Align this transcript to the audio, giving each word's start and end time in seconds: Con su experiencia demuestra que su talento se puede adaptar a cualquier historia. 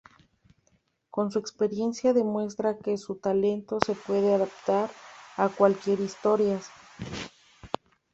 Con 1.11 1.29
su 1.29 1.37
experiencia 1.37 2.11
demuestra 2.11 2.75
que 2.79 2.97
su 2.97 3.17
talento 3.17 3.77
se 3.85 3.93
puede 3.93 4.33
adaptar 4.33 4.89
a 5.37 5.47
cualquier 5.47 5.99
historia. 5.99 6.59